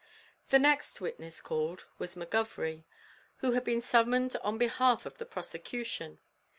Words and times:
The 0.49 0.57
next 0.57 0.99
witness 0.99 1.41
called 1.41 1.85
was 1.99 2.15
McGovery, 2.15 2.85
who 3.37 3.51
had 3.51 3.63
been 3.63 3.81
summoned 3.81 4.35
on 4.37 4.57
behalf 4.57 5.05
of 5.05 5.19
the 5.19 5.27
prosecution. 5.27 6.17